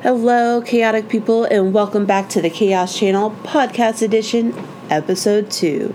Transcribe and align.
Hello, 0.00 0.62
chaotic 0.62 1.08
people, 1.08 1.42
and 1.42 1.74
welcome 1.74 2.06
back 2.06 2.28
to 2.28 2.40
the 2.40 2.48
Chaos 2.48 2.96
Channel 2.96 3.32
Podcast 3.42 4.00
Edition, 4.00 4.54
Episode 4.88 5.50
2. 5.50 5.92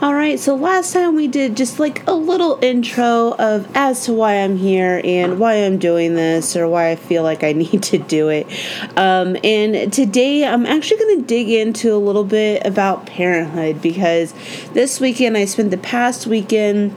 Alright, 0.00 0.38
so 0.38 0.54
last 0.54 0.92
time 0.92 1.16
we 1.16 1.26
did 1.26 1.56
just 1.56 1.80
like 1.80 2.06
a 2.06 2.12
little 2.12 2.60
intro 2.62 3.34
of 3.36 3.68
as 3.74 4.04
to 4.04 4.12
why 4.12 4.34
I'm 4.34 4.56
here 4.56 5.00
and 5.02 5.40
why 5.40 5.54
I'm 5.54 5.78
doing 5.78 6.14
this 6.14 6.54
or 6.54 6.68
why 6.68 6.92
I 6.92 6.94
feel 6.94 7.24
like 7.24 7.42
I 7.42 7.52
need 7.54 7.82
to 7.82 7.98
do 7.98 8.28
it. 8.28 8.46
Um, 8.96 9.36
and 9.42 9.92
today 9.92 10.44
I'm 10.44 10.64
actually 10.64 10.98
going 10.98 11.20
to 11.20 11.26
dig 11.26 11.50
into 11.50 11.92
a 11.92 11.98
little 11.98 12.22
bit 12.22 12.64
about 12.64 13.06
parenthood 13.06 13.82
because 13.82 14.32
this 14.74 15.00
weekend 15.00 15.36
I 15.36 15.46
spent 15.46 15.72
the 15.72 15.78
past 15.78 16.28
weekend 16.28 16.94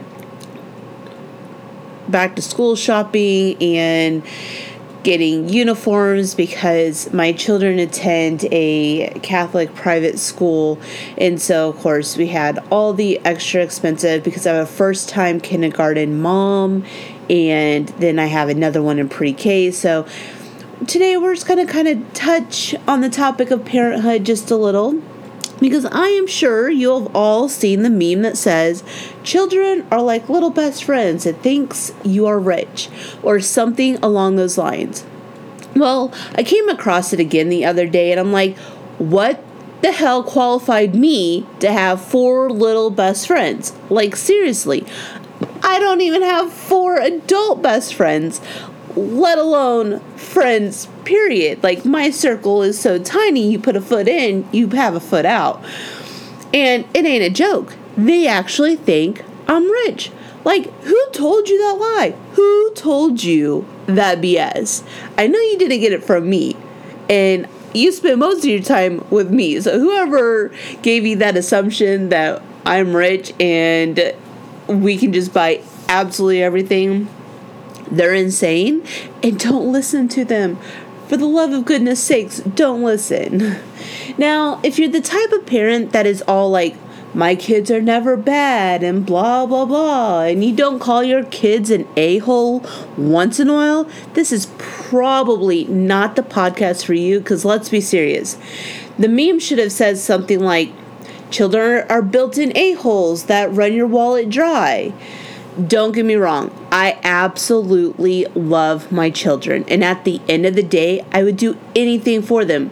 back 2.08 2.36
to 2.36 2.44
school 2.44 2.76
shopping 2.76 3.58
and 3.60 4.22
getting 5.04 5.50
uniforms 5.50 6.36
because 6.36 7.12
my 7.12 7.32
children 7.32 7.80
attend 7.80 8.46
a 8.52 9.10
Catholic 9.22 9.74
private 9.74 10.20
school. 10.20 10.80
And 11.18 11.42
so, 11.42 11.70
of 11.70 11.78
course, 11.78 12.18
we 12.18 12.28
had 12.28 12.60
all 12.70 12.94
the 12.94 13.20
extra 13.26 13.62
expensive 13.62 14.24
because 14.24 14.46
I'm 14.46 14.58
a 14.58 14.66
first 14.66 15.10
time 15.10 15.40
kindergarten 15.40 16.22
mom 16.22 16.86
and 17.30 17.88
then 17.90 18.20
I 18.20 18.26
have 18.26 18.50
another 18.50 18.82
one 18.82 19.00
in 19.00 19.10
pre 19.10 19.34
K. 19.34 19.72
So, 19.72 20.06
today 20.88 21.16
we're 21.18 21.36
just 21.36 21.48
going 21.48 21.66
to 21.66 21.72
kind 21.72 21.88
of 21.88 22.14
touch 22.14 22.76
on 22.88 23.02
the 23.02 23.10
topic 23.10 23.52
of 23.52 23.64
parenthood 23.64 24.26
just 24.26 24.50
a 24.50 24.56
little 24.56 25.02
because 25.62 25.86
I 25.86 26.08
am 26.08 26.28
sure 26.28 26.70
you 26.70 27.00
have 27.00 27.16
all 27.16 27.48
seen 27.48 27.84
the 27.84 27.90
meme 27.90 28.24
that 28.24 28.38
says, 28.38 28.84
Children 29.24 29.88
are 29.90 30.02
like 30.02 30.28
little 30.28 30.50
best 30.50 30.84
friends 30.84 31.24
that 31.24 31.42
thinks 31.42 31.94
you 32.04 32.26
are 32.26 32.40
rich, 32.40 32.90
or 33.24 33.40
something 33.40 33.96
along 34.04 34.36
those 34.36 34.58
lines. 34.58 35.06
Well, 35.76 36.14
I 36.36 36.44
came 36.44 36.68
across 36.68 37.14
it 37.14 37.20
again 37.22 37.48
the 37.48 37.64
other 37.64 37.88
day 37.88 38.12
and 38.12 38.20
I'm 38.20 38.34
like, 38.34 38.58
what 38.98 39.42
the 39.82 39.92
hell 39.92 40.24
qualified 40.24 40.94
me 40.94 41.46
to 41.60 41.72
have 41.72 42.02
four 42.02 42.50
little 42.50 42.90
best 42.90 43.28
friends? 43.28 43.74
Like, 43.90 44.16
seriously, 44.16 44.86
I 45.64 45.80
don't 45.80 46.02
even 46.02 46.22
have 46.22 46.52
four 46.52 46.98
adult 46.98 47.62
best 47.62 47.94
friends, 47.94 48.42
let 48.96 49.38
alone 49.38 50.00
friends, 50.16 50.88
period. 51.06 51.64
Like, 51.64 51.86
my 51.86 52.10
circle 52.10 52.64
is 52.64 52.80
so 52.80 53.00
tiny, 53.00 53.50
you 53.52 53.60
put 53.60 53.76
a 53.76 53.82
foot 53.82 54.08
in, 54.08 54.48
you 54.52 54.68
have 54.70 54.96
a 54.96 55.00
foot 55.00 55.26
out. 55.26 55.64
And 56.54 56.86
it 56.94 57.06
ain't 57.06 57.24
a 57.24 57.30
joke. 57.30 57.76
They 57.98 58.28
actually 58.28 58.76
think 58.76 59.24
I'm 59.48 59.70
rich. 59.70 60.12
Like, 60.44 60.72
who 60.82 61.10
told 61.12 61.50
you 61.50 61.58
that 61.60 61.78
lie? 61.78 62.16
Who 62.34 62.74
told 62.74 63.24
you 63.24 63.68
that 63.86 64.20
BS? 64.20 64.84
I 65.18 65.28
know 65.28 65.40
you 65.40 65.58
didn't 65.58 65.80
get 65.80 65.94
it 65.94 66.04
from 66.04 66.30
me. 66.30 66.56
And 67.10 67.48
you 67.74 67.92
spend 67.92 68.20
most 68.20 68.40
of 68.40 68.46
your 68.46 68.62
time 68.62 69.06
with 69.10 69.30
me. 69.30 69.60
So, 69.62 69.80
whoever 69.80 70.52
gave 70.82 71.06
you 71.06 71.18
that 71.18 71.38
assumption 71.38 72.10
that 72.10 72.42
I'm 72.66 72.96
rich 72.96 73.34
and 73.40 74.14
we 74.68 74.98
can 74.98 75.14
just 75.14 75.34
buy 75.34 75.62
absolutely 75.90 76.42
everything, 76.42 77.08
they're 77.92 78.14
insane. 78.14 78.84
And 79.22 79.38
don't 79.38 79.72
listen 79.72 80.08
to 80.10 80.26
them. 80.26 80.58
For 81.08 81.18
the 81.18 81.28
love 81.28 81.52
of 81.52 81.66
goodness 81.66 82.02
sakes, 82.02 82.40
don't 82.40 82.82
listen. 82.82 83.58
Now, 84.18 84.62
if 84.64 84.80
you're 84.80 84.90
the 84.90 85.02
type 85.02 85.32
of 85.34 85.46
parent 85.46 85.92
that 85.92 86.06
is 86.06 86.22
all 86.22 86.50
like, 86.50 86.76
my 87.14 87.36
kids 87.36 87.70
are 87.70 87.82
never 87.82 88.16
bad 88.16 88.84
and 88.84 89.06
blah 89.06 89.46
blah 89.46 89.66
blah 89.66 90.22
and 90.22 90.46
you 90.46 90.56
don't 90.56 90.80
call 90.80 91.04
your 91.04 91.26
kids 91.26 91.70
an 91.70 91.86
a-hole 91.98 92.66
once 92.98 93.38
in 93.40 93.50
a 93.50 93.54
while 93.54 93.84
this 94.14 94.32
is 94.32 94.48
probably 94.58 95.66
not 95.66 96.16
the 96.16 96.22
podcast 96.22 96.86
for 96.86 96.94
you 96.94 97.20
because 97.20 97.44
let's 97.44 97.68
be 97.68 97.82
serious 97.82 98.38
the 98.98 99.10
meme 99.10 99.40
should 99.40 99.58
have 99.58 99.74
said 99.74 99.98
something 99.98 100.40
like 100.40 100.72
children 101.30 101.86
are 101.90 102.02
built-in 102.02 102.56
a-holes 102.56 103.26
that 103.26 103.52
run 103.52 103.74
your 103.74 103.88
wallet 103.88 104.30
dry 104.30 104.94
don't 105.68 105.94
get 105.94 106.06
me 106.06 106.16
wrong, 106.16 106.50
I 106.72 107.00
absolutely 107.04 108.26
love 108.36 108.92
my 108.92 109.10
children, 109.10 109.66
and 109.68 109.84
at 109.84 110.06
the 110.06 110.22
end 110.30 110.46
of 110.46 110.56
the 110.56 110.64
day, 110.64 111.06
I 111.12 111.24
would 111.24 111.38
do 111.38 111.58
anything 111.76 112.22
for 112.22 112.46
them. 112.46 112.72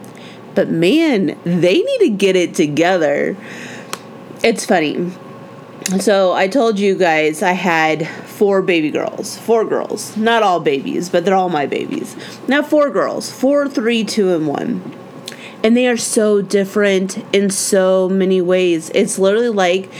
But 0.54 0.68
man, 0.68 1.38
they 1.44 1.80
need 1.80 1.98
to 1.98 2.10
get 2.10 2.36
it 2.36 2.54
together 2.54 3.36
it's 4.42 4.64
funny. 4.64 5.10
So 5.98 6.32
I 6.32 6.48
told 6.48 6.78
you 6.78 6.96
guys 6.96 7.42
I 7.42 7.52
had 7.52 8.08
four 8.08 8.62
baby 8.62 8.90
girls. 8.90 9.36
Four 9.38 9.64
girls. 9.64 10.16
Not 10.16 10.42
all 10.42 10.60
babies, 10.60 11.08
but 11.08 11.24
they're 11.24 11.34
all 11.34 11.48
my 11.48 11.66
babies. 11.66 12.16
Now 12.48 12.62
four 12.62 12.90
girls. 12.90 13.30
Four, 13.30 13.68
three, 13.68 14.04
two, 14.04 14.34
and 14.34 14.46
one. 14.46 14.96
And 15.62 15.76
they 15.76 15.86
are 15.88 15.96
so 15.96 16.40
different 16.40 17.22
in 17.34 17.50
so 17.50 18.08
many 18.08 18.40
ways. 18.40 18.90
It's 18.94 19.18
literally 19.18 19.50
like 19.50 19.90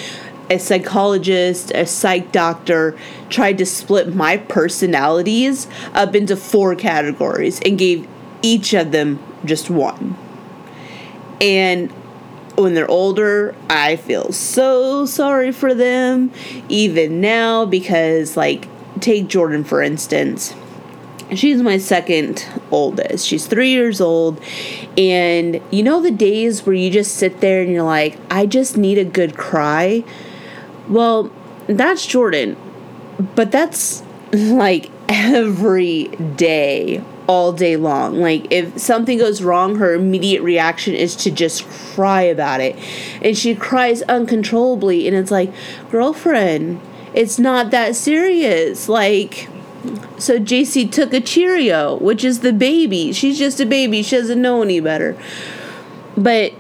a 0.51 0.59
psychologist, 0.59 1.71
a 1.75 1.87
psych 1.87 2.33
doctor 2.33 2.99
tried 3.29 3.57
to 3.59 3.65
split 3.65 4.15
my 4.15 4.37
personalities 4.37 5.69
up 5.95 6.15
into 6.17 6.37
four 6.37 6.75
categories 6.75 7.61
and 7.65 7.79
gave 7.79 8.07
each 8.43 8.75
of 8.75 8.91
them 8.91 9.23
just 9.45 9.71
one. 9.71 10.17
And 11.41 11.91
when 12.57 12.75
they're 12.75 12.91
older, 12.91 13.55
I 13.71 13.97
feel 13.97 14.33
so 14.33 15.07
sorry 15.07 15.53
for 15.53 15.73
them, 15.73 16.33
even 16.69 17.21
now, 17.21 17.65
because, 17.65 18.37
like, 18.37 18.69
take 19.01 19.29
Jordan 19.29 19.65
for 19.65 19.81
instance. 19.81 20.55
She's 21.35 21.63
my 21.63 21.79
second 21.79 22.45
oldest. 22.73 23.27
She's 23.27 23.47
three 23.47 23.71
years 23.71 24.01
old. 24.01 24.41
And 24.99 25.61
you 25.71 25.85
know, 25.85 26.03
the 26.03 26.11
days 26.11 26.67
where 26.67 26.75
you 26.75 26.91
just 26.91 27.15
sit 27.15 27.41
there 27.41 27.63
and 27.63 27.73
you're 27.73 27.85
like, 27.85 28.19
I 28.31 28.47
just 28.47 28.77
need 28.77 28.99
a 28.99 29.05
good 29.05 29.37
cry? 29.37 30.05
Well, 30.91 31.31
that's 31.69 32.05
Jordan. 32.05 32.57
But 33.35 33.51
that's 33.53 34.03
like 34.33 34.91
every 35.09 36.05
day 36.37 37.03
all 37.27 37.53
day 37.53 37.77
long. 37.77 38.21
Like 38.21 38.51
if 38.51 38.79
something 38.79 39.17
goes 39.17 39.41
wrong, 39.41 39.77
her 39.77 39.95
immediate 39.95 40.43
reaction 40.43 40.95
is 40.95 41.15
to 41.17 41.31
just 41.31 41.67
cry 41.69 42.23
about 42.23 42.61
it. 42.61 42.77
And 43.23 43.39
she 43.39 43.55
cries 43.55 44.03
uncontrollably 44.03 45.07
and 45.07 45.17
it's 45.17 45.31
like, 45.31 45.53
"Girlfriend, 45.91 46.81
it's 47.15 47.39
not 47.39 47.71
that 47.71 47.95
serious." 47.95 48.89
Like 48.89 49.49
so 50.19 50.39
JC 50.39 50.91
took 50.91 51.15
a 51.15 51.21
Cheerio, 51.21 51.97
which 51.99 52.25
is 52.25 52.41
the 52.41 52.53
baby. 52.53 53.13
She's 53.13 53.39
just 53.39 53.61
a 53.61 53.67
baby. 53.67 54.03
She 54.03 54.17
doesn't 54.17 54.43
know 54.43 54.63
any 54.63 54.81
better. 54.81 55.17
But 56.17 56.53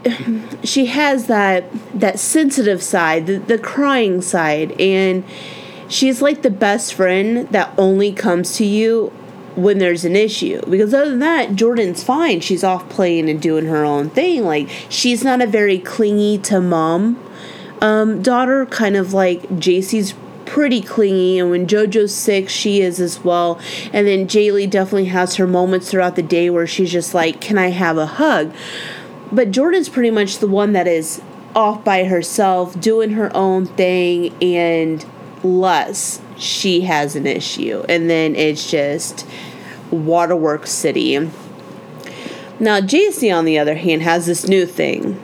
she 0.62 0.86
has 0.86 1.26
that 1.26 1.64
that 1.98 2.18
sensitive 2.18 2.82
side, 2.82 3.26
the, 3.26 3.38
the 3.38 3.58
crying 3.58 4.22
side 4.22 4.72
and 4.80 5.24
she's 5.88 6.22
like 6.22 6.42
the 6.42 6.50
best 6.50 6.94
friend 6.94 7.48
that 7.48 7.74
only 7.76 8.12
comes 8.12 8.56
to 8.56 8.64
you 8.64 9.08
when 9.56 9.78
there's 9.78 10.04
an 10.04 10.16
issue. 10.16 10.60
Because 10.70 10.94
other 10.94 11.10
than 11.10 11.18
that, 11.18 11.54
Jordan's 11.56 12.02
fine. 12.02 12.40
She's 12.40 12.64
off 12.64 12.88
playing 12.88 13.28
and 13.28 13.42
doing 13.42 13.66
her 13.66 13.84
own 13.84 14.08
thing. 14.10 14.44
Like 14.44 14.68
she's 14.88 15.24
not 15.24 15.42
a 15.42 15.46
very 15.46 15.78
clingy 15.78 16.38
to 16.38 16.60
mom 16.60 17.22
um, 17.80 18.22
daughter, 18.22 18.66
kind 18.66 18.96
of 18.96 19.12
like 19.12 19.42
JC's 19.42 20.14
pretty 20.46 20.80
clingy 20.80 21.38
and 21.38 21.48
when 21.50 21.64
JoJo's 21.66 22.14
sick 22.14 22.48
she 22.48 22.80
is 22.80 23.00
as 23.00 23.22
well. 23.24 23.60
And 23.92 24.06
then 24.06 24.26
Jaylee 24.26 24.68
definitely 24.68 25.06
has 25.06 25.36
her 25.36 25.46
moments 25.46 25.90
throughout 25.90 26.16
the 26.16 26.22
day 26.22 26.50
where 26.50 26.66
she's 26.66 26.92
just 26.92 27.14
like, 27.14 27.40
Can 27.40 27.58
I 27.58 27.68
have 27.68 27.98
a 27.98 28.06
hug? 28.06 28.54
But 29.32 29.50
Jordan's 29.50 29.88
pretty 29.88 30.10
much 30.10 30.38
the 30.38 30.48
one 30.48 30.72
that 30.72 30.86
is 30.86 31.22
off 31.54 31.84
by 31.84 32.04
herself, 32.04 32.80
doing 32.80 33.10
her 33.10 33.34
own 33.36 33.66
thing 33.66 34.34
and 34.42 35.04
less 35.42 36.20
she 36.36 36.82
has 36.82 37.16
an 37.16 37.26
issue. 37.26 37.84
And 37.88 38.08
then 38.08 38.34
it's 38.34 38.70
just 38.70 39.26
Waterworks 39.91 40.70
City. 40.70 41.18
Now, 42.59 42.80
JC, 42.80 43.34
on 43.34 43.44
the 43.44 43.59
other 43.59 43.77
hand, 43.77 44.03
has 44.03 44.27
this 44.27 44.47
new 44.47 44.66
thing. 44.66 45.21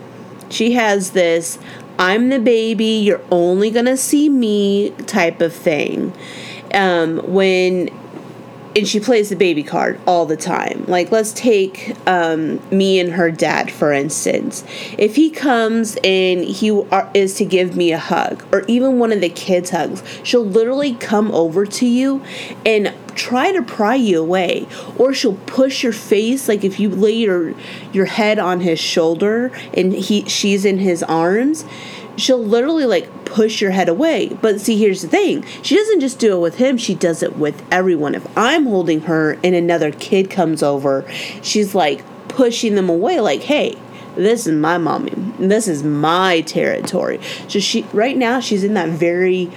She 0.48 0.72
has 0.72 1.10
this 1.10 1.58
I'm 1.98 2.28
the 2.28 2.38
baby, 2.38 2.84
you're 2.84 3.22
only 3.30 3.70
gonna 3.70 3.96
see 3.96 4.28
me 4.28 4.90
type 5.06 5.40
of 5.40 5.54
thing. 5.54 6.12
Um, 6.74 7.18
when 7.32 7.88
and 8.76 8.86
she 8.86 9.00
plays 9.00 9.30
the 9.30 9.36
baby 9.36 9.62
card 9.62 9.98
all 10.06 10.26
the 10.26 10.36
time. 10.36 10.84
Like, 10.86 11.10
let's 11.10 11.32
take 11.32 11.96
um, 12.06 12.60
me 12.70 13.00
and 13.00 13.12
her 13.12 13.30
dad, 13.30 13.72
for 13.72 13.90
instance. 13.90 14.64
If 14.98 15.16
he 15.16 15.30
comes 15.30 15.96
and 16.04 16.44
he 16.44 16.70
are, 16.70 17.10
is 17.14 17.34
to 17.36 17.46
give 17.46 17.74
me 17.74 17.92
a 17.92 17.98
hug, 17.98 18.44
or 18.52 18.64
even 18.68 18.98
one 18.98 19.12
of 19.12 19.22
the 19.22 19.30
kids' 19.30 19.70
hugs, 19.70 20.02
she'll 20.22 20.44
literally 20.44 20.94
come 20.94 21.30
over 21.32 21.64
to 21.64 21.86
you 21.86 22.22
and 22.66 22.94
try 23.14 23.50
to 23.50 23.62
pry 23.62 23.94
you 23.94 24.20
away 24.20 24.66
or 24.98 25.14
she'll 25.14 25.38
push 25.46 25.82
your 25.82 25.92
face 25.92 26.48
like 26.48 26.62
if 26.62 26.78
you 26.78 26.90
lay 26.90 27.12
your 27.12 27.54
your 27.90 28.04
head 28.04 28.38
on 28.38 28.60
his 28.60 28.78
shoulder 28.78 29.50
and 29.72 29.94
he 29.94 30.22
she's 30.28 30.66
in 30.66 30.78
his 30.78 31.02
arms 31.02 31.64
she'll 32.16 32.42
literally 32.42 32.84
like 32.84 33.24
push 33.24 33.60
your 33.60 33.70
head 33.70 33.88
away. 33.88 34.28
But 34.40 34.60
see, 34.60 34.78
here's 34.78 35.02
the 35.02 35.08
thing 35.08 35.44
she 35.62 35.76
doesn't 35.76 36.00
just 36.00 36.18
do 36.18 36.36
it 36.36 36.40
with 36.40 36.56
him, 36.56 36.76
she 36.76 36.94
does 36.94 37.22
it 37.22 37.36
with 37.36 37.62
everyone. 37.70 38.14
If 38.14 38.26
I'm 38.36 38.66
holding 38.66 39.02
her 39.02 39.38
and 39.44 39.54
another 39.54 39.92
kid 39.92 40.30
comes 40.30 40.62
over, 40.62 41.04
she's 41.42 41.74
like 41.74 42.04
pushing 42.28 42.74
them 42.74 42.88
away, 42.88 43.20
like, 43.20 43.42
hey, 43.42 43.76
this 44.14 44.46
is 44.46 44.54
my 44.54 44.78
mommy. 44.78 45.12
This 45.38 45.68
is 45.68 45.82
my 45.82 46.40
territory. 46.42 47.20
So 47.48 47.60
she 47.60 47.82
right 47.92 48.16
now 48.16 48.40
she's 48.40 48.64
in 48.64 48.74
that 48.74 48.88
very 48.88 49.50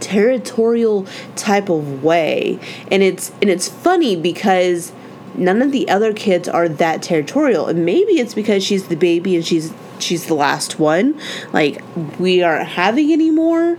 territorial 0.00 1.06
type 1.36 1.68
of 1.68 2.02
way. 2.02 2.58
And 2.90 3.02
it's 3.02 3.30
and 3.42 3.50
it's 3.50 3.68
funny 3.68 4.16
because 4.16 4.92
none 5.34 5.62
of 5.62 5.72
the 5.72 5.88
other 5.88 6.12
kids 6.12 6.48
are 6.48 6.68
that 6.68 7.02
territorial. 7.02 7.66
And 7.66 7.84
maybe 7.84 8.14
it's 8.14 8.34
because 8.34 8.64
she's 8.64 8.88
the 8.88 8.96
baby 8.96 9.36
and 9.36 9.44
she's 9.44 9.72
she's 10.02 10.26
the 10.26 10.34
last 10.34 10.78
one. 10.78 11.20
Like 11.52 11.82
we 12.18 12.42
aren't 12.42 12.68
having 12.68 13.12
anymore 13.12 13.78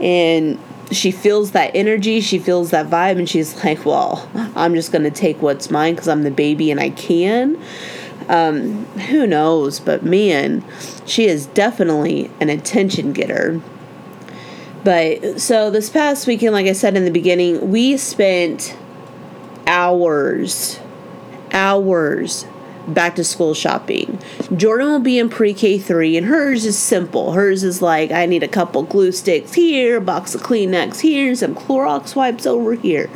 and 0.00 0.58
she 0.90 1.10
feels 1.10 1.52
that 1.52 1.70
energy, 1.74 2.20
she 2.20 2.38
feels 2.38 2.70
that 2.70 2.86
vibe 2.88 3.18
and 3.18 3.28
she's 3.28 3.62
like, 3.64 3.84
"Well, 3.84 4.28
I'm 4.56 4.74
just 4.74 4.92
going 4.92 5.04
to 5.04 5.10
take 5.10 5.40
what's 5.40 5.70
mine 5.70 5.96
cuz 5.96 6.08
I'm 6.08 6.22
the 6.24 6.30
baby 6.30 6.70
and 6.70 6.80
I 6.80 6.90
can." 6.90 7.58
Um, 8.28 8.84
who 9.08 9.26
knows, 9.26 9.80
but 9.80 10.04
man, 10.04 10.64
she 11.04 11.26
is 11.26 11.46
definitely 11.46 12.30
an 12.40 12.48
attention 12.48 13.12
getter. 13.12 13.60
But 14.84 15.40
so 15.40 15.70
this 15.70 15.90
past 15.90 16.26
weekend, 16.26 16.52
like 16.54 16.66
I 16.66 16.72
said 16.72 16.96
in 16.96 17.04
the 17.04 17.10
beginning, 17.10 17.70
we 17.70 17.96
spent 17.96 18.76
hours, 19.66 20.80
hours 21.52 22.46
back 22.94 23.16
to 23.16 23.24
school 23.24 23.54
shopping. 23.54 24.18
Jordan 24.56 24.88
will 24.88 25.00
be 25.00 25.18
in 25.18 25.28
pre 25.28 25.54
K 25.54 25.78
3, 25.78 26.16
and 26.16 26.26
hers 26.26 26.64
is 26.64 26.78
simple. 26.78 27.32
Hers 27.32 27.64
is 27.64 27.80
like, 27.80 28.10
I 28.10 28.26
need 28.26 28.42
a 28.42 28.48
couple 28.48 28.82
glue 28.82 29.12
sticks 29.12 29.54
here, 29.54 29.98
a 29.98 30.00
box 30.00 30.34
of 30.34 30.42
Kleenex 30.42 31.00
here, 31.00 31.34
some 31.34 31.54
Clorox 31.54 32.14
wipes 32.14 32.46
over 32.46 32.74
here. 32.74 33.10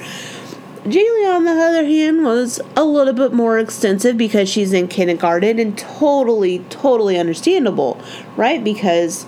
Jaylee, 0.85 1.35
on 1.35 1.45
the 1.45 1.53
other 1.53 1.87
hand, 1.87 2.25
was 2.25 2.61
a 2.77 2.85
little 2.85 3.15
bit 3.15 3.33
more 3.33 3.59
extensive 3.59 4.19
because 4.19 4.51
she's 4.51 4.75
in 4.75 4.87
kindergarten 4.87 5.59
and 5.59 5.79
totally, 5.79 6.59
totally 6.69 7.19
understandable, 7.19 7.99
right? 8.37 8.63
Because 8.63 9.25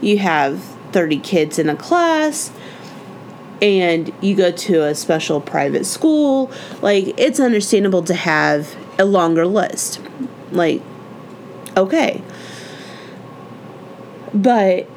you 0.00 0.18
have 0.18 0.62
30 0.92 1.18
kids 1.18 1.58
in 1.58 1.68
a 1.68 1.74
class 1.74 2.52
and 3.60 4.12
you 4.20 4.36
go 4.36 4.52
to 4.52 4.84
a 4.84 4.94
special 4.94 5.40
private 5.40 5.86
school. 5.86 6.50
Like, 6.82 7.18
it's 7.18 7.40
understandable 7.40 8.02
to 8.04 8.14
have 8.14 8.76
a 8.98 9.04
longer 9.04 9.46
list. 9.46 10.00
Like, 10.50 10.82
okay. 11.76 12.22
But 14.34 14.88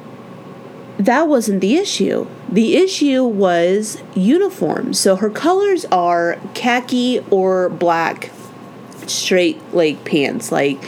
that 0.98 1.28
wasn't 1.28 1.60
the 1.60 1.76
issue. 1.76 2.26
The 2.50 2.76
issue 2.76 3.24
was 3.24 4.02
uniforms. 4.14 4.98
So 4.98 5.16
her 5.16 5.30
colors 5.30 5.84
are 5.86 6.38
khaki 6.54 7.20
or 7.30 7.68
black 7.68 8.30
straight 9.06 9.74
leg 9.74 10.04
pants, 10.04 10.50
like 10.50 10.80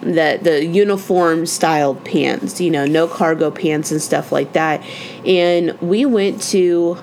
the 0.00 0.38
the 0.40 0.64
uniform 0.64 1.46
styled 1.46 2.04
pants, 2.04 2.60
you 2.60 2.70
know, 2.70 2.86
no 2.86 3.08
cargo 3.08 3.50
pants 3.50 3.90
and 3.90 4.00
stuff 4.00 4.30
like 4.30 4.52
that. 4.52 4.82
And 5.24 5.78
we 5.80 6.04
went 6.04 6.40
to 6.50 6.98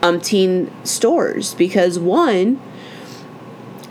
umpteen 0.00 0.70
stores 0.86 1.54
because 1.54 1.98
one, 1.98 2.60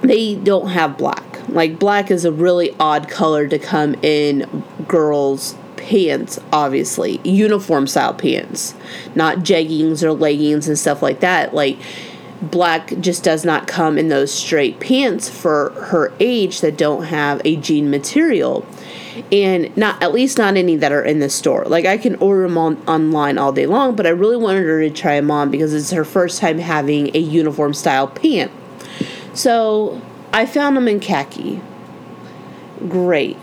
they 0.01 0.36
don't 0.36 0.69
have 0.69 0.98
black. 0.98 1.48
Like 1.50 1.80
black 1.80 2.12
is 2.12 2.25
a 2.25 2.31
really 2.31 2.75
odd 2.80 3.10
color 3.10 3.48
to 3.48 3.60
come 3.60 3.96
in 4.01 4.63
girls' 4.88 5.56
pants, 5.78 6.40
obviously, 6.54 7.19
uniform 7.24 7.88
style 7.88 8.13
pants, 8.13 8.75
not 9.16 9.40
jeggings 9.40 10.04
or 10.04 10.13
leggings 10.13 10.68
and 10.68 10.78
stuff 10.78 11.01
like 11.01 11.22
that. 11.22 11.54
Like, 11.54 11.78
black 12.42 12.94
just 13.00 13.24
does 13.24 13.44
not 13.44 13.68
come 13.68 13.98
in 13.98 14.07
those 14.07 14.31
straight 14.31 14.80
pants 14.80 15.28
for 15.28 15.72
her 15.72 16.13
age 16.19 16.62
that 16.62 16.78
don't 16.78 17.06
have 17.06 17.42
a 17.44 17.56
jean 17.57 17.90
material. 17.90 18.66
And 19.31 19.75
not 19.75 20.02
at 20.02 20.13
least 20.13 20.38
not 20.38 20.56
any 20.56 20.78
that 20.78 20.94
are 20.94 21.04
in 21.04 21.19
the 21.19 21.30
store. 21.30 21.66
Like 21.66 21.86
i 21.86 21.98
can 21.98 22.16
order 22.16 22.44
them 22.44 22.57
on, 22.57 22.78
online 22.88 23.38
all 23.38 23.52
day 23.52 23.66
long 23.66 23.95
but 23.95 24.06
i 24.06 24.10
really 24.10 24.38
wanted 24.38 24.63
her 24.63 24.80
to 24.81 24.90
try 24.90 25.16
them 25.16 25.30
on 25.30 25.52
because 25.52 25.74
it's 25.74 25.92
her 25.92 26.06
first 26.06 26.40
time 26.40 26.57
having 26.57 27.13
a 27.13 27.19
uniform 27.19 27.74
style 27.74 28.07
pant 28.07 28.50
so 29.40 30.02
i 30.34 30.46
found 30.46 30.76
them 30.76 30.88
in 30.88 31.00
khaki 31.00 31.62
great 32.88 33.38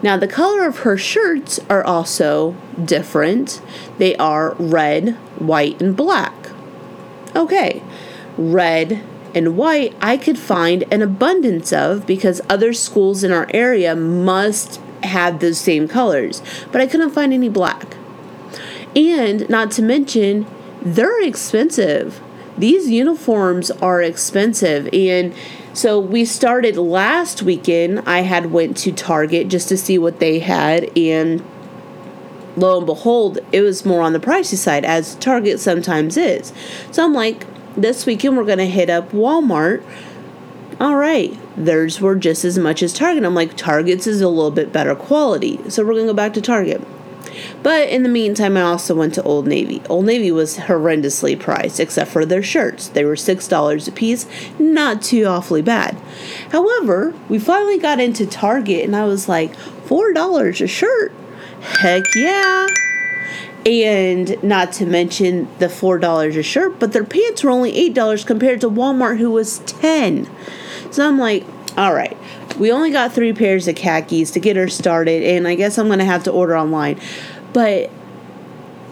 now, 0.00 0.16
the 0.16 0.28
color 0.28 0.64
of 0.64 0.78
her 0.78 0.96
shirts 0.96 1.58
are 1.68 1.82
also 1.82 2.54
different. 2.82 3.60
They 3.98 4.14
are 4.16 4.54
red, 4.54 5.14
white, 5.40 5.82
and 5.82 5.96
black. 5.96 6.50
Okay, 7.34 7.82
red 8.36 9.02
and 9.34 9.56
white 9.56 9.94
I 10.00 10.16
could 10.16 10.38
find 10.38 10.84
an 10.90 11.02
abundance 11.02 11.72
of 11.72 12.06
because 12.06 12.40
other 12.48 12.72
schools 12.72 13.22
in 13.22 13.32
our 13.32 13.46
area 13.52 13.94
must 13.94 14.80
have 15.02 15.40
those 15.40 15.60
same 15.60 15.86
colors, 15.86 16.42
but 16.72 16.80
I 16.80 16.86
couldn't 16.86 17.10
find 17.10 17.32
any 17.32 17.48
black. 17.48 17.96
And 18.96 19.48
not 19.50 19.70
to 19.72 19.82
mention, 19.82 20.46
they're 20.80 21.22
expensive. 21.22 22.20
These 22.58 22.90
uniforms 22.90 23.70
are 23.70 24.02
expensive 24.02 24.88
and 24.92 25.34
so 25.74 26.00
we 26.00 26.24
started 26.24 26.76
last 26.76 27.42
weekend. 27.42 28.00
I 28.00 28.20
had 28.20 28.46
went 28.50 28.76
to 28.78 28.90
Target 28.90 29.46
just 29.46 29.68
to 29.68 29.76
see 29.76 29.96
what 29.96 30.18
they 30.18 30.40
had 30.40 30.90
and 30.98 31.44
lo 32.56 32.78
and 32.78 32.86
behold, 32.86 33.38
it 33.52 33.60
was 33.60 33.84
more 33.84 34.02
on 34.02 34.12
the 34.12 34.18
pricey 34.18 34.56
side 34.56 34.84
as 34.84 35.14
Target 35.16 35.60
sometimes 35.60 36.16
is. 36.16 36.52
So 36.90 37.04
I'm 37.04 37.14
like, 37.14 37.46
this 37.76 38.06
weekend 38.06 38.36
we're 38.36 38.44
going 38.44 38.58
to 38.58 38.66
hit 38.66 38.90
up 38.90 39.12
Walmart. 39.12 39.84
All 40.80 40.96
right, 40.96 41.36
theirs 41.56 42.00
were 42.00 42.14
just 42.14 42.44
as 42.44 42.58
much 42.58 42.82
as 42.82 42.92
Target. 42.92 43.24
I'm 43.24 43.34
like, 43.34 43.56
Target's 43.56 44.06
is 44.06 44.20
a 44.20 44.28
little 44.28 44.50
bit 44.50 44.72
better 44.72 44.94
quality. 44.94 45.58
So 45.70 45.84
we're 45.84 45.94
going 45.94 46.06
to 46.06 46.12
go 46.12 46.16
back 46.16 46.34
to 46.34 46.40
Target. 46.40 46.80
But 47.62 47.88
in 47.88 48.02
the 48.02 48.08
meantime, 48.08 48.56
I 48.56 48.62
also 48.62 48.94
went 48.94 49.14
to 49.14 49.22
Old 49.22 49.46
Navy. 49.46 49.82
Old 49.88 50.06
Navy 50.06 50.30
was 50.30 50.56
horrendously 50.56 51.38
priced, 51.38 51.80
except 51.80 52.10
for 52.10 52.24
their 52.24 52.42
shirts. 52.42 52.88
They 52.88 53.04
were 53.04 53.14
$6 53.14 53.88
a 53.88 53.92
piece, 53.92 54.26
not 54.58 55.02
too 55.02 55.24
awfully 55.24 55.62
bad. 55.62 55.96
However, 56.50 57.14
we 57.28 57.38
finally 57.38 57.78
got 57.78 58.00
into 58.00 58.26
Target, 58.26 58.84
and 58.84 58.94
I 58.96 59.04
was 59.04 59.28
like, 59.28 59.54
$4 59.56 60.60
a 60.60 60.66
shirt? 60.66 61.12
Heck 61.60 62.04
yeah! 62.14 62.68
And 63.66 64.42
not 64.42 64.72
to 64.74 64.86
mention 64.86 65.48
the 65.58 65.66
$4 65.66 66.38
a 66.38 66.42
shirt, 66.42 66.78
but 66.78 66.92
their 66.92 67.04
pants 67.04 67.42
were 67.42 67.50
only 67.50 67.72
$8 67.90 68.26
compared 68.26 68.60
to 68.62 68.70
Walmart, 68.70 69.18
who 69.18 69.30
was 69.30 69.58
10 69.60 70.28
So 70.90 71.06
I'm 71.06 71.18
like, 71.18 71.44
all 71.76 71.92
right, 71.94 72.16
we 72.58 72.72
only 72.72 72.90
got 72.90 73.12
three 73.12 73.32
pairs 73.32 73.68
of 73.68 73.76
khakis 73.76 74.30
to 74.32 74.40
get 74.40 74.56
her 74.56 74.68
started, 74.68 75.22
and 75.22 75.46
I 75.46 75.54
guess 75.54 75.78
I'm 75.78 75.86
going 75.86 75.98
to 76.00 76.04
have 76.04 76.24
to 76.24 76.32
order 76.32 76.56
online. 76.56 77.00
But 77.52 77.90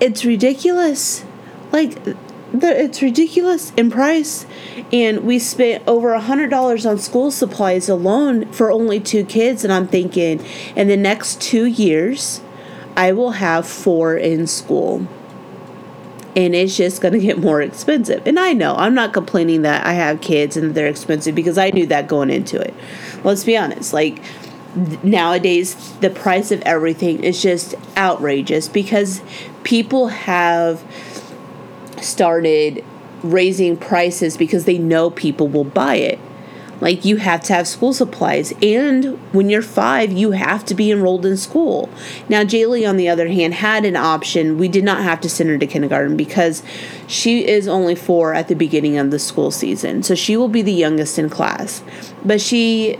it's 0.00 0.24
ridiculous. 0.24 1.24
Like, 1.72 2.02
the, 2.04 2.16
it's 2.52 3.02
ridiculous 3.02 3.72
in 3.76 3.90
price. 3.90 4.46
And 4.92 5.24
we 5.24 5.38
spent 5.38 5.82
over 5.86 6.14
a 6.14 6.20
$100 6.20 6.88
on 6.88 6.98
school 6.98 7.30
supplies 7.30 7.88
alone 7.88 8.50
for 8.52 8.70
only 8.70 9.00
two 9.00 9.24
kids. 9.24 9.64
And 9.64 9.72
I'm 9.72 9.88
thinking, 9.88 10.44
in 10.74 10.88
the 10.88 10.96
next 10.96 11.40
two 11.40 11.64
years, 11.64 12.40
I 12.96 13.12
will 13.12 13.32
have 13.32 13.66
four 13.66 14.16
in 14.16 14.46
school 14.46 15.06
and 16.36 16.54
it's 16.54 16.76
just 16.76 17.00
going 17.00 17.14
to 17.14 17.18
get 17.18 17.38
more 17.38 17.62
expensive. 17.62 18.24
And 18.26 18.38
I 18.38 18.52
know, 18.52 18.76
I'm 18.76 18.94
not 18.94 19.14
complaining 19.14 19.62
that 19.62 19.86
I 19.86 19.94
have 19.94 20.20
kids 20.20 20.56
and 20.56 20.74
they're 20.74 20.86
expensive 20.86 21.34
because 21.34 21.56
I 21.56 21.70
knew 21.70 21.86
that 21.86 22.08
going 22.08 22.28
into 22.28 22.60
it. 22.60 22.74
Let's 23.24 23.42
be 23.42 23.56
honest, 23.56 23.94
like 23.94 24.22
nowadays 25.02 25.94
the 26.00 26.10
price 26.10 26.52
of 26.52 26.60
everything 26.62 27.24
is 27.24 27.40
just 27.40 27.74
outrageous 27.96 28.68
because 28.68 29.22
people 29.64 30.08
have 30.08 30.84
started 32.02 32.84
raising 33.22 33.78
prices 33.78 34.36
because 34.36 34.66
they 34.66 34.76
know 34.76 35.08
people 35.08 35.48
will 35.48 35.64
buy 35.64 35.94
it. 35.94 36.18
Like 36.80 37.04
you 37.04 37.16
have 37.16 37.42
to 37.44 37.54
have 37.54 37.66
school 37.66 37.92
supplies, 37.92 38.52
and 38.62 39.18
when 39.32 39.48
you're 39.48 39.62
five, 39.62 40.12
you 40.12 40.32
have 40.32 40.64
to 40.66 40.74
be 40.74 40.90
enrolled 40.90 41.24
in 41.24 41.36
school. 41.36 41.88
Now, 42.28 42.44
Jaylee, 42.44 42.88
on 42.88 42.96
the 42.96 43.08
other 43.08 43.28
hand, 43.28 43.54
had 43.54 43.84
an 43.84 43.96
option. 43.96 44.58
We 44.58 44.68
did 44.68 44.84
not 44.84 45.02
have 45.02 45.20
to 45.22 45.28
send 45.28 45.48
her 45.50 45.58
to 45.58 45.66
kindergarten 45.66 46.16
because 46.16 46.62
she 47.06 47.46
is 47.46 47.66
only 47.66 47.94
four 47.94 48.34
at 48.34 48.48
the 48.48 48.54
beginning 48.54 48.98
of 48.98 49.10
the 49.10 49.18
school 49.18 49.50
season, 49.50 50.02
so 50.02 50.14
she 50.14 50.36
will 50.36 50.48
be 50.48 50.62
the 50.62 50.72
youngest 50.72 51.18
in 51.18 51.30
class. 51.30 51.82
But 52.24 52.40
she 52.40 52.98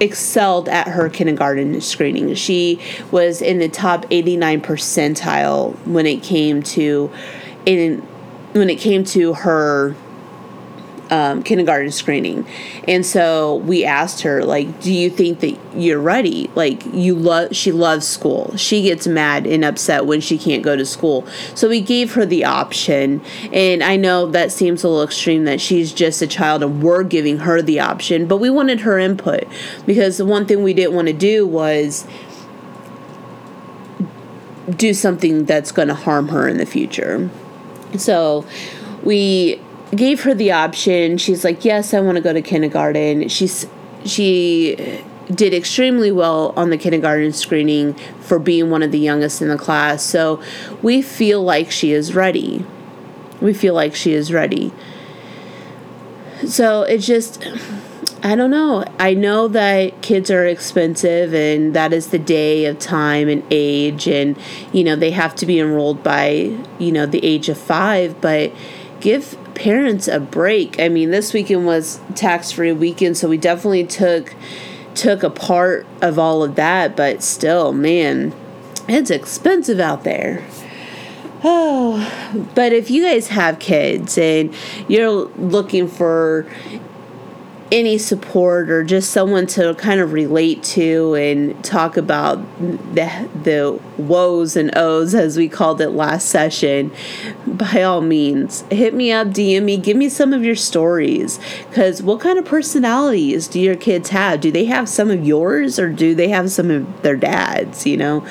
excelled 0.00 0.68
at 0.68 0.88
her 0.88 1.08
kindergarten 1.08 1.80
screening. 1.80 2.34
She 2.34 2.80
was 3.10 3.42
in 3.42 3.58
the 3.58 3.68
top 3.68 4.06
89 4.10 4.60
percentile 4.60 5.74
when 5.86 6.06
it 6.06 6.22
came 6.22 6.62
to 6.62 7.10
in 7.66 8.00
when 8.52 8.70
it 8.70 8.78
came 8.78 9.04
to 9.04 9.34
her 9.34 9.94
um, 11.10 11.42
kindergarten 11.42 11.90
screening. 11.90 12.46
And 12.86 13.04
so 13.04 13.56
we 13.56 13.84
asked 13.84 14.22
her, 14.22 14.44
like, 14.44 14.80
do 14.80 14.92
you 14.92 15.10
think 15.10 15.40
that 15.40 15.58
you're 15.74 16.00
ready? 16.00 16.50
Like, 16.54 16.84
you 16.92 17.14
love, 17.14 17.54
she 17.54 17.72
loves 17.72 18.06
school. 18.06 18.56
She 18.56 18.82
gets 18.82 19.06
mad 19.06 19.46
and 19.46 19.64
upset 19.64 20.06
when 20.06 20.20
she 20.20 20.38
can't 20.38 20.62
go 20.62 20.76
to 20.76 20.84
school. 20.84 21.26
So 21.54 21.68
we 21.68 21.80
gave 21.80 22.14
her 22.14 22.26
the 22.26 22.44
option. 22.44 23.22
And 23.52 23.82
I 23.82 23.96
know 23.96 24.26
that 24.26 24.52
seems 24.52 24.84
a 24.84 24.88
little 24.88 25.04
extreme 25.04 25.44
that 25.44 25.60
she's 25.60 25.92
just 25.92 26.22
a 26.22 26.26
child 26.26 26.62
and 26.62 26.82
we're 26.82 27.04
giving 27.04 27.38
her 27.38 27.62
the 27.62 27.80
option, 27.80 28.26
but 28.26 28.38
we 28.38 28.50
wanted 28.50 28.80
her 28.80 28.98
input 28.98 29.44
because 29.86 30.18
the 30.18 30.26
one 30.26 30.46
thing 30.46 30.62
we 30.62 30.74
didn't 30.74 30.94
want 30.94 31.08
to 31.08 31.14
do 31.14 31.46
was 31.46 32.06
do 34.76 34.92
something 34.92 35.44
that's 35.46 35.72
going 35.72 35.88
to 35.88 35.94
harm 35.94 36.28
her 36.28 36.46
in 36.46 36.58
the 36.58 36.66
future. 36.66 37.30
So 37.96 38.46
we 39.02 39.60
gave 39.94 40.22
her 40.22 40.34
the 40.34 40.52
option. 40.52 41.18
She's 41.18 41.44
like, 41.44 41.64
"Yes, 41.64 41.94
I 41.94 42.00
want 42.00 42.16
to 42.16 42.22
go 42.22 42.32
to 42.32 42.42
kindergarten." 42.42 43.28
She's 43.28 43.66
she 44.04 45.02
did 45.32 45.52
extremely 45.52 46.10
well 46.10 46.54
on 46.56 46.70
the 46.70 46.78
kindergarten 46.78 47.32
screening 47.32 47.94
for 48.20 48.38
being 48.38 48.70
one 48.70 48.82
of 48.82 48.92
the 48.92 48.98
youngest 48.98 49.42
in 49.42 49.48
the 49.48 49.58
class. 49.58 50.02
So 50.02 50.42
we 50.82 51.02
feel 51.02 51.42
like 51.42 51.70
she 51.70 51.92
is 51.92 52.14
ready. 52.14 52.64
We 53.40 53.52
feel 53.52 53.74
like 53.74 53.94
she 53.94 54.12
is 54.12 54.32
ready. 54.32 54.72
So 56.46 56.82
it's 56.82 57.06
just 57.06 57.46
I 58.22 58.34
don't 58.34 58.50
know. 58.50 58.84
I 58.98 59.14
know 59.14 59.46
that 59.48 60.02
kids 60.02 60.30
are 60.30 60.44
expensive 60.44 61.32
and 61.32 61.74
that 61.74 61.92
is 61.92 62.08
the 62.08 62.18
day 62.18 62.64
of 62.64 62.78
time 62.78 63.28
and 63.28 63.44
age 63.50 64.08
and 64.08 64.36
you 64.72 64.82
know 64.82 64.96
they 64.96 65.12
have 65.12 65.34
to 65.36 65.46
be 65.46 65.60
enrolled 65.60 66.02
by, 66.02 66.56
you 66.78 66.90
know, 66.90 67.06
the 67.06 67.24
age 67.24 67.48
of 67.48 67.58
5, 67.58 68.20
but 68.20 68.52
give 69.00 69.36
parents 69.54 70.08
a 70.08 70.20
break. 70.20 70.78
I 70.80 70.88
mean, 70.88 71.10
this 71.10 71.32
weekend 71.32 71.66
was 71.66 72.00
tax-free 72.14 72.72
weekend, 72.72 73.16
so 73.16 73.28
we 73.28 73.36
definitely 73.36 73.84
took 73.84 74.34
took 74.94 75.22
a 75.22 75.30
part 75.30 75.86
of 76.02 76.18
all 76.18 76.42
of 76.42 76.56
that, 76.56 76.96
but 76.96 77.22
still, 77.22 77.72
man, 77.72 78.34
it's 78.88 79.10
expensive 79.10 79.78
out 79.78 80.02
there. 80.02 80.44
Oh, 81.44 82.50
but 82.54 82.72
if 82.72 82.90
you 82.90 83.04
guys 83.04 83.28
have 83.28 83.58
kids 83.58 84.18
and 84.18 84.54
you're 84.88 85.26
looking 85.36 85.88
for 85.88 86.46
any 87.70 87.98
support 87.98 88.70
or 88.70 88.82
just 88.82 89.10
someone 89.10 89.46
to 89.46 89.74
kind 89.74 90.00
of 90.00 90.12
relate 90.12 90.62
to 90.62 91.14
and 91.14 91.62
talk 91.62 91.96
about 91.96 92.38
the 92.58 93.28
the 93.42 93.78
woes 93.98 94.56
and 94.56 94.70
ohs 94.74 95.14
as 95.14 95.36
we 95.36 95.48
called 95.48 95.80
it 95.80 95.90
last 95.90 96.28
session 96.28 96.90
by 97.46 97.82
all 97.82 98.00
means 98.00 98.62
hit 98.70 98.94
me 98.94 99.12
up 99.12 99.28
dm 99.28 99.64
me 99.64 99.76
give 99.76 99.96
me 99.96 100.08
some 100.08 100.32
of 100.32 100.42
your 100.44 100.54
stories. 100.54 101.38
Because 101.68 102.02
what 102.02 102.20
kind 102.20 102.38
of 102.38 102.44
personalities 102.44 103.48
do 103.48 103.60
your 103.60 103.76
kids 103.76 104.10
have? 104.10 104.40
Do 104.40 104.50
they 104.50 104.64
have 104.64 104.88
some 104.88 105.10
of 105.10 105.26
yours 105.26 105.78
or 105.78 105.90
do 105.90 106.14
they 106.14 106.28
have 106.28 106.50
some 106.50 106.70
of 106.70 107.02
their 107.02 107.16
dads 107.16 107.86
you 107.86 107.96
know? 107.96 108.26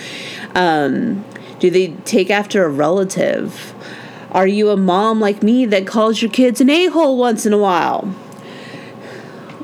Um, 0.55 1.23
do 1.59 1.69
they 1.69 1.89
take 2.05 2.29
after 2.29 2.65
a 2.65 2.69
relative? 2.69 3.73
Are 4.31 4.47
you 4.47 4.69
a 4.69 4.77
mom 4.77 5.19
like 5.19 5.43
me 5.43 5.65
that 5.65 5.87
calls 5.87 6.21
your 6.21 6.31
kids 6.31 6.59
an 6.59 6.69
a-hole 6.69 7.17
once 7.17 7.45
in 7.45 7.53
a 7.53 7.57
while 7.57 8.13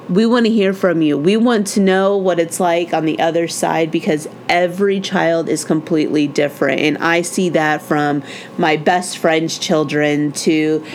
we 0.10 0.26
want 0.26 0.46
to 0.46 0.52
hear 0.52 0.74
from 0.74 1.02
you. 1.02 1.18
We 1.18 1.38
want 1.38 1.68
to 1.68 1.80
know 1.80 2.18
what 2.18 2.40
it's 2.40 2.60
like 2.60 2.94
on 2.94 3.06
the 3.06 3.20
other 3.20 3.48
side 3.48 3.92
because 3.92 4.28
every 4.50 5.00
child 5.00 5.50
is 5.50 5.64
completely 5.64 6.28
different. 6.28 6.82
And 6.82 6.98
I 6.98 7.22
see 7.22 7.50
that 7.50 7.82
from 7.82 8.24
my 8.58 8.78
best 8.78 9.18
friend's 9.18 9.58
children 9.58 10.32
to 10.34 10.86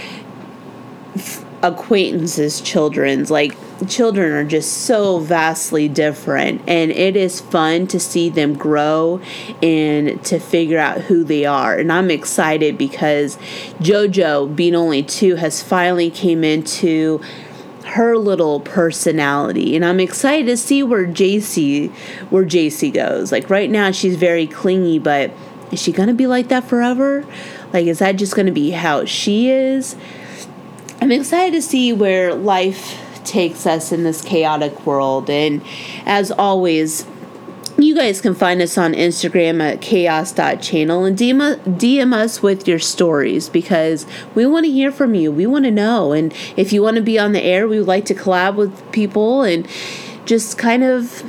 acquaintances' 1.62 2.60
children's. 2.60 3.30
Like, 3.30 3.56
children 3.88 4.32
are 4.32 4.44
just 4.44 4.72
so 4.72 5.18
vastly 5.18 5.88
different. 5.88 6.62
And 6.66 6.90
it 6.90 7.16
is 7.16 7.40
fun 7.40 7.86
to 7.88 8.00
see 8.00 8.28
them 8.28 8.54
grow 8.54 9.20
and 9.62 10.22
to 10.24 10.38
figure 10.38 10.78
out 10.78 11.02
who 11.02 11.24
they 11.24 11.44
are. 11.44 11.76
And 11.76 11.92
I'm 11.92 12.10
excited 12.10 12.76
because 12.76 13.36
JoJo, 13.80 14.54
being 14.54 14.74
only 14.74 15.02
two, 15.02 15.36
has 15.36 15.62
finally 15.62 16.10
came 16.10 16.44
into 16.44 17.20
her 17.88 18.16
little 18.16 18.60
personality. 18.60 19.74
And 19.74 19.84
i'm 19.84 20.00
excited 20.00 20.46
to 20.46 20.56
see 20.56 20.82
where 20.82 21.06
jc 21.06 21.90
where 22.30 22.44
jc 22.44 22.92
goes. 22.92 23.32
Like 23.32 23.50
right 23.50 23.70
now 23.70 23.90
she's 23.90 24.16
very 24.16 24.46
clingy 24.46 24.98
but 24.98 25.32
is 25.72 25.80
she 25.80 25.92
gonna 25.92 26.14
be 26.14 26.26
like 26.26 26.48
that 26.48 26.64
forever? 26.64 27.26
Like 27.72 27.86
is 27.86 27.98
that 27.98 28.12
just 28.12 28.34
gonna 28.36 28.52
be 28.52 28.70
how 28.70 29.04
she 29.04 29.50
is? 29.50 29.96
I'm 31.00 31.12
excited 31.12 31.52
to 31.54 31.62
see 31.62 31.92
where 31.92 32.34
life 32.34 32.98
takes 33.24 33.66
us 33.66 33.92
in 33.92 34.04
this 34.04 34.22
chaotic 34.22 34.86
world. 34.86 35.30
And 35.30 35.62
as 36.06 36.30
always 36.30 37.06
you 37.78 37.94
guys 37.94 38.20
can 38.20 38.34
find 38.34 38.60
us 38.60 38.76
on 38.76 38.92
Instagram 38.92 39.62
at 39.62 39.80
chaos.channel 39.80 41.04
and 41.04 41.16
DM, 41.16 41.56
DM 41.78 42.12
us 42.12 42.42
with 42.42 42.66
your 42.66 42.80
stories 42.80 43.48
because 43.48 44.04
we 44.34 44.44
want 44.46 44.66
to 44.66 44.70
hear 44.70 44.90
from 44.90 45.14
you. 45.14 45.30
We 45.30 45.46
want 45.46 45.64
to 45.64 45.70
know. 45.70 46.12
And 46.12 46.34
if 46.56 46.72
you 46.72 46.82
want 46.82 46.96
to 46.96 47.02
be 47.02 47.18
on 47.20 47.32
the 47.32 47.42
air, 47.42 47.68
we 47.68 47.78
would 47.78 47.86
like 47.86 48.04
to 48.06 48.14
collab 48.14 48.56
with 48.56 48.90
people 48.90 49.42
and 49.42 49.66
just 50.24 50.58
kind 50.58 50.82
of 50.82 51.22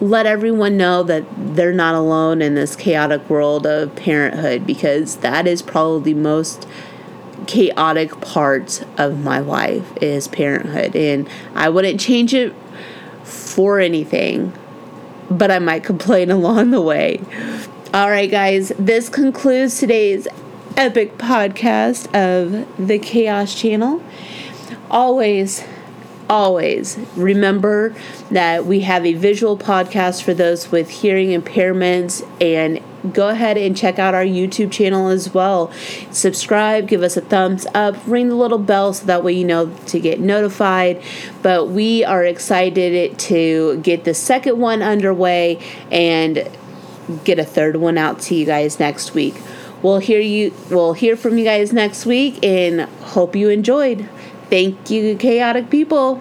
let 0.00 0.24
everyone 0.24 0.76
know 0.76 1.02
that 1.02 1.24
they're 1.36 1.72
not 1.72 1.96
alone 1.96 2.40
in 2.40 2.54
this 2.54 2.76
chaotic 2.76 3.28
world 3.28 3.66
of 3.66 3.94
parenthood 3.96 4.66
because 4.66 5.16
that 5.16 5.48
is 5.48 5.62
probably 5.62 6.14
the 6.14 6.20
most 6.20 6.66
chaotic 7.46 8.20
part 8.20 8.84
of 8.96 9.22
my 9.24 9.40
life 9.40 9.92
is 10.00 10.28
parenthood 10.28 10.94
and 10.94 11.28
I 11.54 11.68
wouldn't 11.68 11.98
change 11.98 12.32
it 12.32 12.54
for 13.24 13.80
anything 13.80 14.52
but 15.30 15.50
I 15.50 15.58
might 15.58 15.84
complain 15.84 16.30
along 16.30 16.70
the 16.70 16.80
way. 16.80 17.20
All 17.92 18.08
right, 18.08 18.30
guys, 18.30 18.72
this 18.78 19.08
concludes 19.08 19.78
today's 19.78 20.28
epic 20.76 21.18
podcast 21.18 22.06
of 22.14 22.66
the 22.86 22.98
Chaos 22.98 23.54
Channel. 23.54 24.02
Always, 24.90 25.64
always 26.30 26.96
remember 27.16 27.92
that 28.30 28.64
we 28.64 28.80
have 28.80 29.04
a 29.04 29.14
visual 29.14 29.58
podcast 29.58 30.22
for 30.22 30.32
those 30.32 30.70
with 30.70 30.88
hearing 30.88 31.30
impairments 31.30 32.24
and 32.40 32.80
go 33.12 33.28
ahead 33.28 33.56
and 33.56 33.76
check 33.76 33.98
out 33.98 34.14
our 34.14 34.24
YouTube 34.24 34.70
channel 34.70 35.08
as 35.08 35.34
well. 35.34 35.72
Subscribe, 36.12 36.86
give 36.86 37.02
us 37.02 37.16
a 37.16 37.20
thumbs 37.20 37.66
up, 37.74 37.96
ring 38.06 38.28
the 38.28 38.36
little 38.36 38.58
bell 38.58 38.92
so 38.92 39.06
that 39.06 39.24
way 39.24 39.32
you 39.32 39.44
know 39.44 39.74
to 39.86 39.98
get 39.98 40.20
notified. 40.20 41.02
But 41.42 41.68
we 41.70 42.04
are 42.04 42.24
excited 42.24 43.18
to 43.18 43.78
get 43.78 44.04
the 44.04 44.14
second 44.14 44.58
one 44.58 44.82
underway 44.82 45.58
and 45.90 46.48
get 47.24 47.40
a 47.40 47.44
third 47.44 47.76
one 47.76 47.98
out 47.98 48.20
to 48.20 48.36
you 48.36 48.46
guys 48.46 48.78
next 48.78 49.14
week. 49.14 49.34
We'll 49.82 49.98
hear 49.98 50.20
you 50.20 50.54
we'll 50.70 50.92
hear 50.92 51.16
from 51.16 51.38
you 51.38 51.44
guys 51.44 51.72
next 51.72 52.06
week 52.06 52.38
and 52.44 52.82
hope 52.82 53.34
you 53.34 53.48
enjoyed. 53.48 54.08
Thank 54.50 54.90
you 54.90 55.16
chaotic 55.16 55.70
people. 55.70 56.20